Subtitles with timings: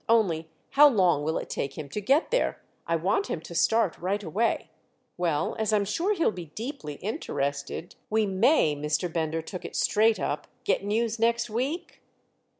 [0.09, 2.59] Only, how long will it take him to get there?
[2.87, 4.71] I want him to start right away."
[5.15, 9.13] "Well, as I'm sure he'll be deeply interested——" "We may"—Mr.
[9.13, 12.01] Bender took it straight up—"get news next week?"